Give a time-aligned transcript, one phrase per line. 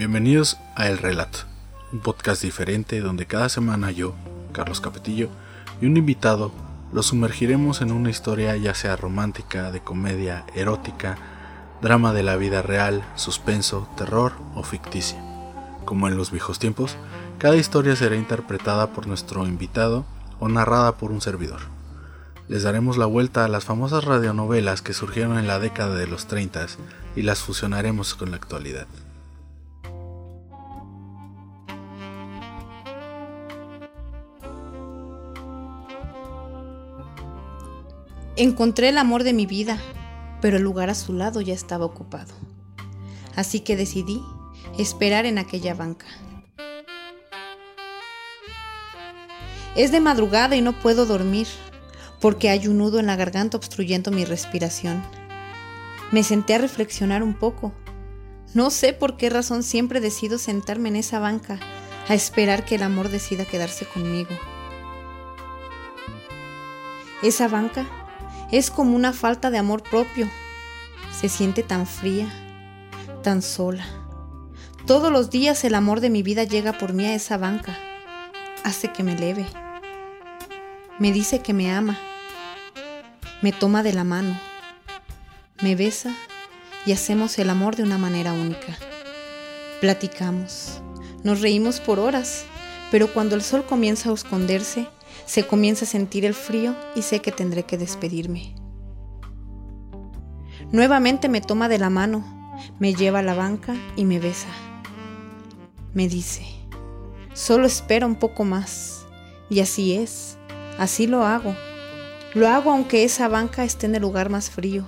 [0.00, 1.40] Bienvenidos a El Relato,
[1.92, 4.14] un podcast diferente donde cada semana yo,
[4.50, 5.28] Carlos Capetillo,
[5.82, 6.52] y un invitado
[6.90, 11.18] los sumergiremos en una historia ya sea romántica, de comedia, erótica,
[11.82, 15.22] drama de la vida real, suspenso, terror o ficticia.
[15.84, 16.96] Como en los viejos tiempos,
[17.36, 20.06] cada historia será interpretada por nuestro invitado
[20.38, 21.60] o narrada por un servidor.
[22.48, 26.26] Les daremos la vuelta a las famosas radionovelas que surgieron en la década de los
[26.26, 26.68] 30
[27.16, 28.86] y las fusionaremos con la actualidad.
[38.40, 39.78] Encontré el amor de mi vida,
[40.40, 42.32] pero el lugar a su lado ya estaba ocupado.
[43.36, 44.22] Así que decidí
[44.78, 46.06] esperar en aquella banca.
[49.76, 51.48] Es de madrugada y no puedo dormir,
[52.18, 55.02] porque hay un nudo en la garganta obstruyendo mi respiración.
[56.10, 57.74] Me senté a reflexionar un poco.
[58.54, 61.60] No sé por qué razón siempre decido sentarme en esa banca
[62.08, 64.30] a esperar que el amor decida quedarse conmigo.
[67.22, 67.99] Esa banca
[68.52, 70.28] es como una falta de amor propio.
[71.12, 72.28] Se siente tan fría,
[73.22, 73.84] tan sola.
[74.86, 77.78] Todos los días el amor de mi vida llega por mí a esa banca.
[78.64, 79.46] Hace que me eleve.
[80.98, 81.98] Me dice que me ama.
[83.42, 84.38] Me toma de la mano.
[85.62, 86.14] Me besa
[86.86, 88.76] y hacemos el amor de una manera única.
[89.80, 90.80] Platicamos.
[91.22, 92.44] Nos reímos por horas,
[92.90, 94.88] pero cuando el sol comienza a esconderse,
[95.30, 98.52] se comienza a sentir el frío y sé que tendré que despedirme.
[100.72, 102.24] Nuevamente me toma de la mano,
[102.80, 104.48] me lleva a la banca y me besa.
[105.94, 106.44] Me dice,
[107.32, 109.06] solo espera un poco más.
[109.48, 110.36] Y así es,
[110.80, 111.54] así lo hago.
[112.34, 114.84] Lo hago aunque esa banca esté en el lugar más frío.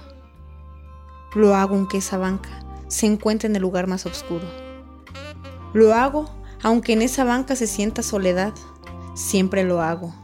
[1.37, 2.51] Lo hago aunque esa banca
[2.89, 4.48] se encuentre en el lugar más oscuro.
[5.73, 8.53] Lo hago aunque en esa banca se sienta soledad.
[9.14, 10.22] Siempre lo hago.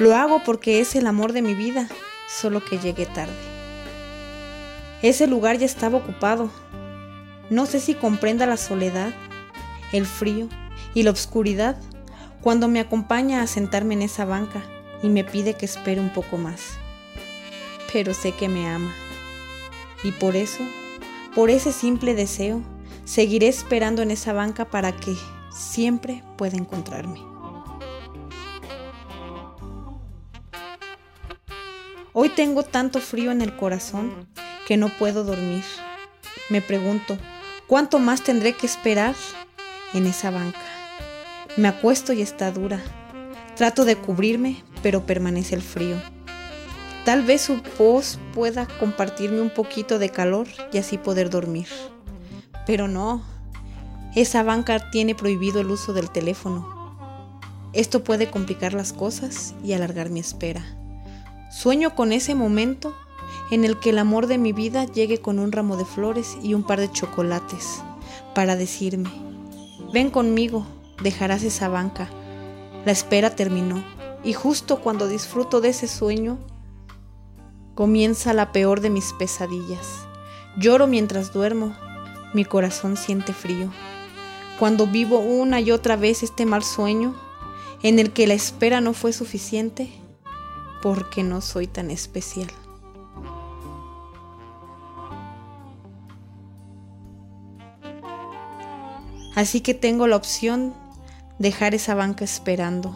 [0.00, 1.86] Lo hago porque es el amor de mi vida,
[2.26, 3.34] solo que llegué tarde.
[5.02, 6.50] Ese lugar ya estaba ocupado.
[7.50, 9.12] No sé si comprenda la soledad,
[9.92, 10.48] el frío
[10.94, 11.76] y la oscuridad
[12.40, 14.62] cuando me acompaña a sentarme en esa banca
[15.02, 16.78] y me pide que espere un poco más.
[17.92, 18.94] Pero sé que me ama.
[20.02, 20.64] Y por eso,
[21.34, 22.62] por ese simple deseo,
[23.04, 25.14] seguiré esperando en esa banca para que
[25.52, 27.29] siempre pueda encontrarme.
[32.12, 34.26] Hoy tengo tanto frío en el corazón
[34.66, 35.62] que no puedo dormir.
[36.48, 37.16] Me pregunto,
[37.68, 39.14] ¿cuánto más tendré que esperar
[39.94, 40.58] en esa banca?
[41.56, 42.82] Me acuesto y está dura.
[43.54, 45.96] Trato de cubrirme, pero permanece el frío.
[47.04, 51.68] Tal vez su voz pueda compartirme un poquito de calor y así poder dormir.
[52.66, 53.22] Pero no,
[54.16, 56.96] esa banca tiene prohibido el uso del teléfono.
[57.72, 60.79] Esto puede complicar las cosas y alargar mi espera.
[61.50, 62.94] Sueño con ese momento
[63.50, 66.54] en el que el amor de mi vida llegue con un ramo de flores y
[66.54, 67.82] un par de chocolates
[68.36, 69.10] para decirme,
[69.92, 70.64] ven conmigo,
[71.02, 72.08] dejarás esa banca.
[72.84, 73.82] La espera terminó
[74.22, 76.38] y justo cuando disfruto de ese sueño,
[77.74, 80.06] comienza la peor de mis pesadillas.
[80.56, 81.74] Lloro mientras duermo,
[82.32, 83.72] mi corazón siente frío.
[84.60, 87.16] Cuando vivo una y otra vez este mal sueño,
[87.82, 89.90] en el que la espera no fue suficiente,
[90.82, 92.50] porque no soy tan especial.
[99.34, 100.74] Así que tengo la opción
[101.38, 102.94] de dejar esa banca esperando,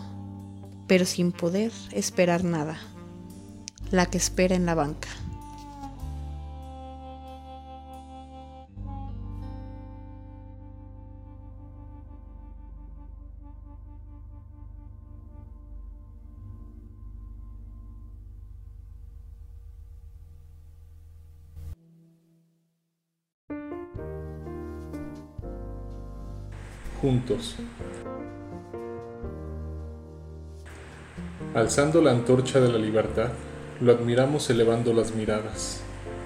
[0.86, 2.78] pero sin poder esperar nada.
[3.90, 5.08] La que espera en la banca.
[27.04, 27.56] Juntos.
[31.54, 33.28] Alzando la antorcha de la libertad,
[33.82, 35.82] lo admiramos elevando las miradas.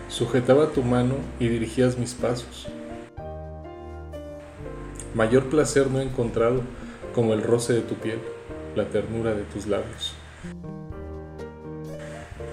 [0.08, 2.68] Sujetaba tu mano y dirigías mis pasos.
[5.16, 6.60] Mayor placer no he encontrado
[7.12, 8.20] como el roce de tu piel,
[8.76, 10.14] la ternura de tus labios.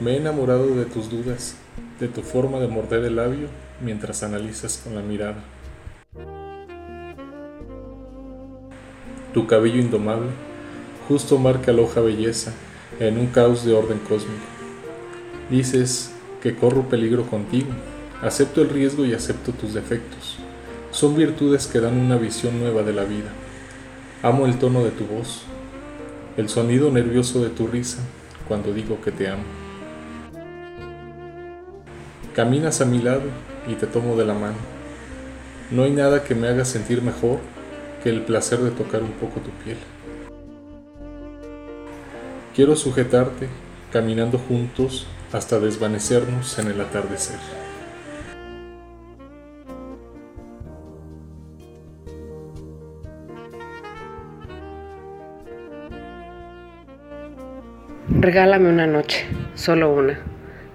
[0.02, 1.58] Me he enamorado de tus dudas,
[2.00, 3.50] de tu forma de morder el labio
[3.82, 5.44] mientras analizas con la mirada.
[9.36, 10.30] Tu cabello indomable
[11.10, 12.54] justo marca la hoja belleza
[13.02, 14.46] en un caos de orden cósmico.
[15.50, 17.68] Dices que corro peligro contigo,
[18.22, 20.38] acepto el riesgo y acepto tus defectos.
[20.92, 23.30] son virtudes que dan una visión nueva de la vida.
[24.24, 25.42] Amo el tono de tu voz,
[26.38, 28.00] el sonido nervioso de tu risa
[28.48, 29.44] cuando digo que te amo.
[32.34, 33.24] Caminas a mi lado
[33.68, 34.56] y te tomo de la mano.
[35.72, 37.40] No hay nada que me haga sentir mejor
[38.06, 39.78] que el placer de tocar un poco tu piel.
[42.56, 43.50] Quiero sujetarte
[43.92, 47.40] caminando juntos hasta desvanecernos en el atardecer.
[58.20, 59.26] Regálame una noche,
[59.56, 60.20] solo una.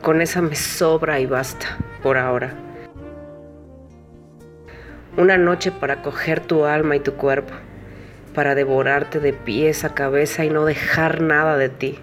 [0.02, 2.69] Con esa me sobra y basta, por ahora.
[5.20, 7.52] Una noche para coger tu alma y tu cuerpo,
[8.34, 11.98] para devorarte de pies a cabeza y no dejar nada de ti.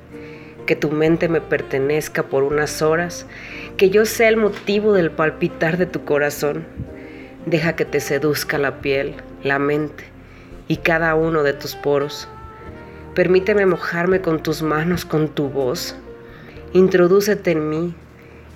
[0.67, 3.25] Que tu mente me pertenezca por unas horas,
[3.75, 6.63] que yo sea el motivo del palpitar de tu corazón.
[7.47, 10.03] Deja que te seduzca la piel, la mente
[10.67, 12.29] y cada uno de tus poros
[13.15, 15.95] Permíteme mojarme con tus manos, con tu voz.
[16.73, 17.95] Introdúcete en mí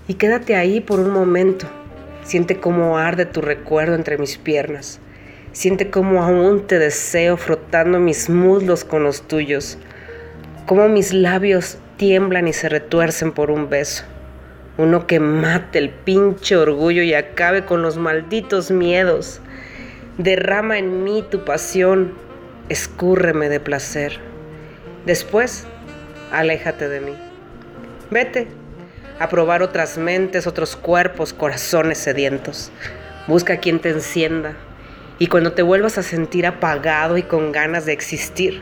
[0.08, 1.66] y quédate ahí por un momento.
[2.32, 5.02] Siente cómo arde tu recuerdo entre mis piernas.
[5.52, 9.78] Siente cómo aún te deseo frotando mis muslos con los tuyos.
[10.66, 14.06] Cómo mis labios tiemblan y se retuercen por un beso.
[14.78, 19.42] Uno que mate el pinche orgullo y acabe con los malditos miedos.
[20.18, 22.14] Derrama en mí tu pasión.
[22.70, 24.22] Escúrreme de placer.
[25.06, 25.66] Después,
[26.32, 27.14] aléjate de mí.
[28.10, 28.61] Vete
[29.22, 32.72] a probar otras mentes, otros cuerpos, corazones sedientos.
[33.28, 34.56] Busca quien te encienda.
[35.20, 38.62] Y cuando te vuelvas a sentir apagado y con ganas de existir,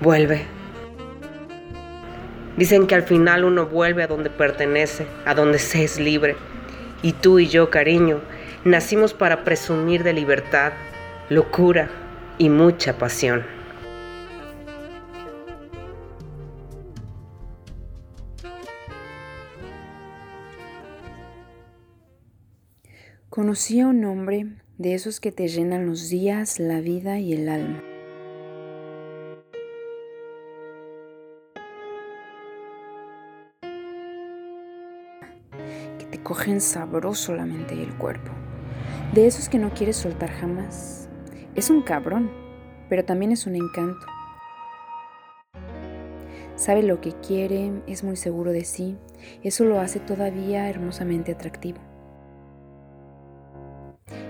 [0.00, 0.44] vuelve.
[2.56, 6.34] Dicen que al final uno vuelve a donde pertenece, a donde se es libre.
[7.00, 8.20] Y tú y yo, cariño,
[8.64, 10.72] nacimos para presumir de libertad,
[11.28, 11.88] locura
[12.38, 13.59] y mucha pasión.
[23.30, 27.48] Conocí a un hombre de esos que te llenan los días, la vida y el
[27.48, 27.80] alma.
[36.00, 38.32] Que te cogen sabroso la mente y el cuerpo.
[39.14, 41.08] De esos que no quieres soltar jamás.
[41.54, 42.32] Es un cabrón,
[42.88, 44.04] pero también es un encanto.
[46.56, 48.98] Sabe lo que quiere, es muy seguro de sí.
[49.44, 51.89] Eso lo hace todavía hermosamente atractivo.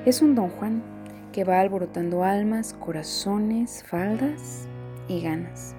[0.07, 0.83] Es un don Juan
[1.31, 4.67] que va alborotando almas, corazones, faldas
[5.09, 5.77] y ganas.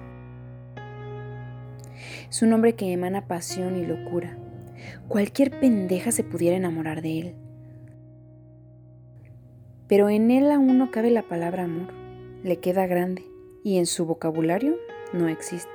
[2.30, 4.38] Es un hombre que emana pasión y locura.
[5.08, 7.34] Cualquier pendeja se pudiera enamorar de él.
[9.88, 11.92] Pero en él aún no cabe la palabra amor.
[12.44, 13.24] Le queda grande
[13.64, 14.76] y en su vocabulario
[15.12, 15.68] no existe.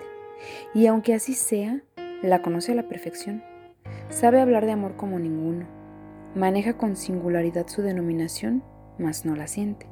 [0.74, 1.82] Y aunque así sea,
[2.22, 3.44] la conoce a la perfección.
[4.08, 5.77] Sabe hablar de amor como ninguno
[6.38, 8.64] Maneja con singularidad su denominación,
[9.00, 9.88] mas no la siente.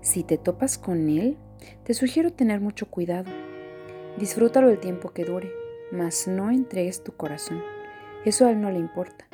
[0.00, 1.36] Si te topas con él,
[1.84, 3.30] te sugiero tener mucho cuidado.
[4.16, 5.52] Disfrútalo el tiempo que dure,
[5.92, 7.62] mas no entregues tu corazón.
[8.24, 9.26] Eso a él no le importa.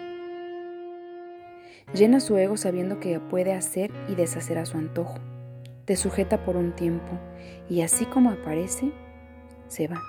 [1.95, 5.21] Llena su ego sabiendo que puede hacer y deshacer a su antojo.
[5.85, 7.13] Te sujeta por un tiempo
[7.69, 8.91] y así como aparece,
[9.69, 10.03] se va.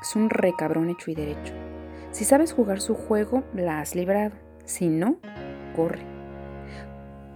[0.00, 1.52] Es un recabrón hecho y derecho.
[2.12, 4.36] Si sabes jugar su juego, la has librado.
[4.64, 5.18] Si no,
[5.76, 6.00] corre,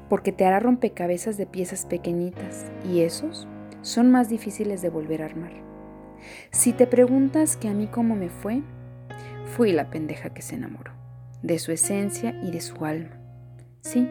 [0.08, 3.46] porque te hará rompecabezas de piezas pequeñitas y esos
[3.82, 5.52] son más difíciles de volver a armar.
[6.50, 8.62] Si te preguntas que a mí cómo me fue,
[9.56, 10.92] fui la pendeja que se enamoró,
[11.42, 13.20] de su esencia y de su alma.
[13.82, 14.08] Sí,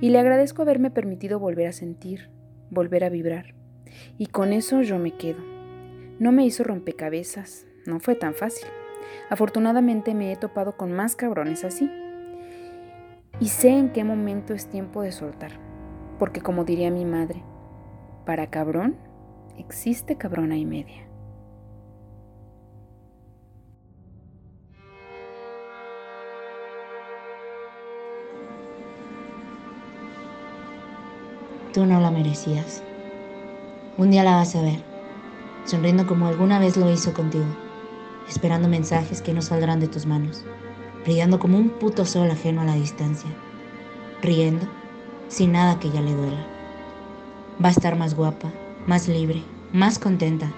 [0.00, 2.30] y le agradezco haberme permitido volver a sentir,
[2.70, 3.54] volver a vibrar.
[4.18, 5.42] Y con eso yo me quedo.
[6.18, 8.68] No me hizo rompecabezas, no fue tan fácil.
[9.30, 11.90] Afortunadamente me he topado con más cabrones así
[13.40, 15.52] y sé en qué momento es tiempo de soltar,
[16.18, 17.42] porque como diría mi madre,
[18.26, 18.96] para cabrón
[19.56, 21.06] existe cabrona y media.
[31.72, 32.82] Tú no la merecías.
[33.96, 34.82] Un día la vas a ver,
[35.64, 37.46] sonriendo como alguna vez lo hizo contigo,
[38.28, 40.44] esperando mensajes que no saldrán de tus manos
[41.04, 43.30] brillando como un puto sol ajeno a la distancia,
[44.22, 44.66] riendo
[45.28, 46.46] sin nada que ya le duela.
[47.62, 48.50] Va a estar más guapa,
[48.86, 49.42] más libre,
[49.72, 50.50] más contenta,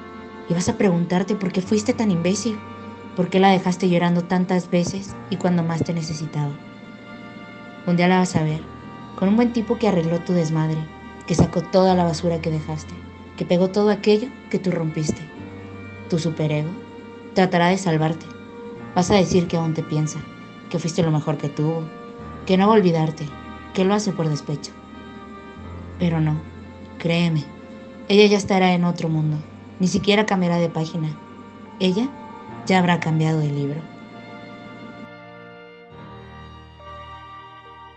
[0.49, 2.59] y vas a preguntarte por qué fuiste tan imbécil,
[3.17, 6.53] por qué la dejaste llorando tantas veces y cuando más te necesitaba.
[7.87, 8.61] Un día la vas a ver,
[9.19, 10.79] con un buen tipo que arregló tu desmadre,
[11.27, 12.95] que sacó toda la basura que dejaste,
[13.37, 15.21] que pegó todo aquello que tú rompiste.
[16.09, 16.71] Tu superego
[17.35, 18.27] tratará de salvarte.
[18.95, 20.21] Vas a decir que aún te piensa,
[20.73, 21.85] que fuiste lo mejor que tuvo,
[22.47, 23.29] que no va a olvidarte,
[23.75, 24.73] que lo hace por despecho.
[25.99, 26.41] Pero no,
[26.99, 27.45] créeme,
[28.09, 29.37] ella ya estará en otro mundo,
[29.81, 31.15] ni siquiera cambiará de página.
[31.79, 32.09] Ella
[32.65, 33.83] ya habrá cambiado de libro.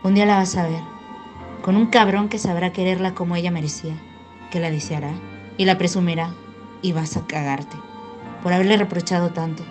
[0.04, 0.82] Un día la vas a ver,
[1.62, 3.96] con un cabrón que sabrá quererla como ella merecía,
[4.52, 5.14] que la deseará
[5.56, 6.34] y la presumirá
[6.82, 7.78] y vas a cagarte
[8.44, 9.64] por haberle reprochado tanto,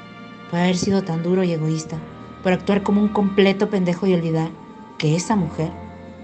[0.50, 1.99] por haber sido tan duro y egoísta,
[2.44, 4.50] por actuar como un completo pendejo y olvidar
[4.98, 5.72] que esa mujer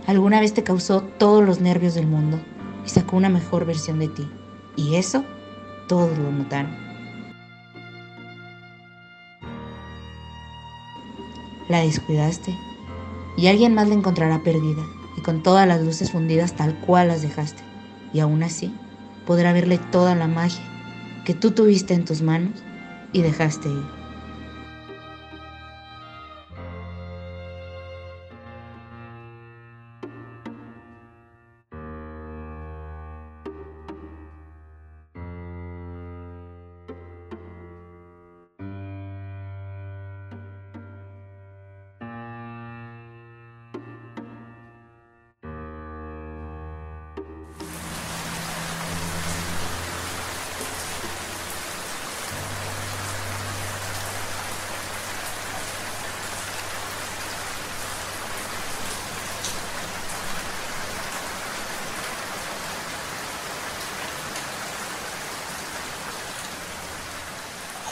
[0.07, 2.39] alguna vez te causó todos los nervios del mundo
[2.85, 4.31] y sacó una mejor versión de ti.
[4.77, 5.25] Y eso
[5.89, 6.77] todos lo notaron.
[11.69, 12.55] La descuidaste
[13.37, 14.83] y alguien más la encontrará perdida
[15.17, 17.63] y con todas las luces fundidas tal cual las dejaste.
[18.13, 18.75] Y aún así
[19.27, 20.65] podrá verle toda la magia
[21.25, 22.63] que tú tuviste en tus manos
[23.13, 24.00] y dejaste ir.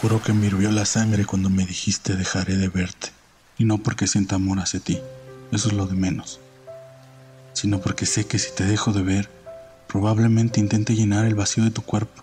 [0.08, 3.10] Que me hirvió la sangre cuando me dijiste dejaré de verte.
[3.58, 4.98] Y no porque sienta amor hacia ti,
[5.52, 6.40] eso es lo de menos.
[7.52, 9.28] Sino porque sé que si te dejo de ver,
[9.86, 12.22] probablemente intente llenar el vacío de tu cuerpo,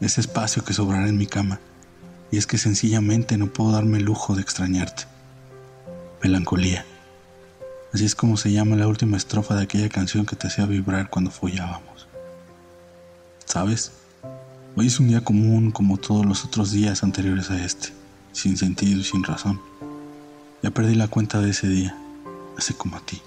[0.00, 1.60] ese espacio que sobrará en mi cama.
[2.32, 5.04] Y es que sencillamente no puedo darme el lujo de extrañarte.
[6.24, 6.84] Melancolía.
[7.94, 11.08] Así es como se llama la última estrofa de aquella canción que te hacía vibrar
[11.08, 12.08] cuando follábamos.
[13.44, 13.92] ¿Sabes?
[14.78, 17.94] Hoy es un día común como todos los otros días anteriores a este,
[18.32, 19.58] sin sentido y sin razón.
[20.62, 21.96] Ya perdí la cuenta de ese día,
[22.58, 23.22] así como a ti.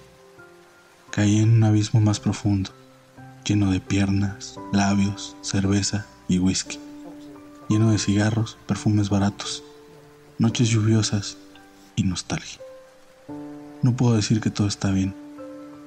[1.09, 2.69] Caí en un abismo más profundo,
[3.43, 6.77] lleno de piernas, labios, cerveza y whisky,
[7.67, 9.63] lleno de cigarros, perfumes baratos,
[10.37, 11.37] noches lluviosas
[11.95, 12.59] y nostalgia.
[13.81, 15.15] No puedo decir que todo está bien.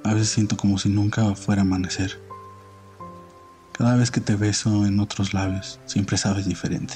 [0.02, 2.18] A veces siento como si nunca fuera a amanecer
[3.72, 6.94] cada vez que te beso en otros labios, siempre sabes diferente.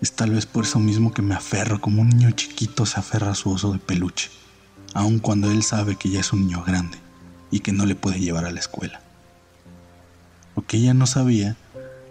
[0.00, 3.30] Es tal vez por eso mismo que me aferro como un niño chiquito se aferra
[3.30, 4.30] a su oso de peluche,
[4.94, 6.98] aun cuando él sabe que ya es un niño grande
[7.50, 9.00] y que no le puede llevar a la escuela.
[10.56, 11.56] Lo que ella no sabía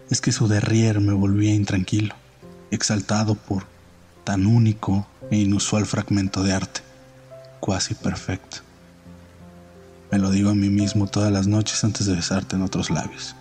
[0.10, 2.16] es que su derrier me volvía intranquilo,
[2.72, 3.66] exaltado por
[4.24, 6.82] tan único e inusual fragmento de arte,
[7.60, 8.58] cuasi perfecto.
[10.12, 13.36] Me lo digo a mí mismo todas las noches antes de besarte en otros labios.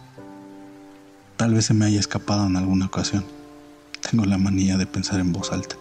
[1.41, 3.25] Tal vez se me haya escapado en alguna ocasión.
[4.11, 5.75] Tengo la manía de pensar en voz alta.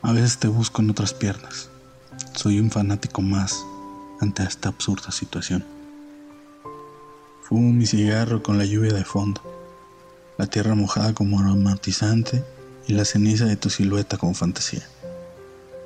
[0.00, 1.68] A veces te busco en otras piernas.
[2.34, 3.62] Soy un fanático más
[4.18, 5.62] ante esta absurda situación.
[7.42, 9.42] Fumo mi cigarro con la lluvia de fondo,
[10.38, 12.42] la tierra mojada como aromatizante
[12.88, 14.88] y la ceniza de tu silueta como fantasía.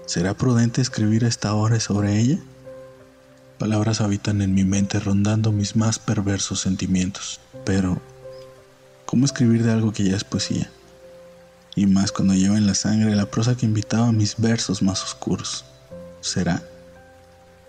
[0.06, 2.38] ¿Será prudente escribir esta hora sobre ella?
[3.58, 8.00] Palabras habitan en mi mente rondando mis más perversos sentimientos, pero
[9.06, 10.70] ¿cómo escribir de algo que ya es poesía?
[11.74, 15.02] Y más cuando lleva en la sangre la prosa que invitaba a mis versos más
[15.02, 15.64] oscuros.
[16.20, 16.62] ¿Será?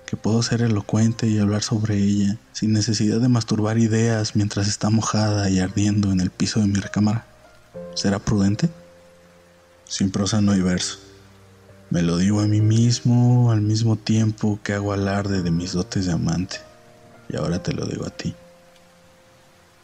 [0.07, 4.89] que puedo ser elocuente y hablar sobre ella sin necesidad de masturbar ideas mientras está
[4.89, 7.27] mojada y ardiendo en el piso de mi recámara.
[7.93, 8.69] ¿Será prudente?
[9.85, 10.97] Sin prosa no hay verso.
[11.89, 16.05] Me lo digo a mí mismo al mismo tiempo que hago alarde de mis dotes
[16.05, 16.57] de amante.
[17.29, 18.35] Y ahora te lo digo a ti.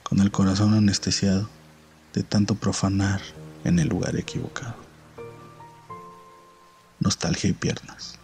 [0.04, 1.50] Con el corazón anestesiado
[2.14, 3.22] de tanto profanar
[3.64, 4.76] en el lugar equivocado.
[7.00, 8.20] Nostalgia y piernas.